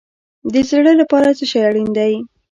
د 0.53 0.55
زړه 0.69 0.91
لپاره 1.01 1.29
څه 1.37 1.43
شی 1.51 1.59
اړین 1.67 1.87
دی؟ 1.97 2.13